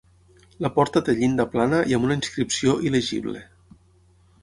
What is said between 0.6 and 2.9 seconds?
La porta té llinda plana i amb una inscripció